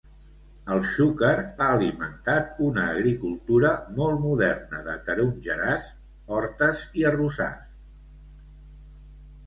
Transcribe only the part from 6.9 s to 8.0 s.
i arrossars.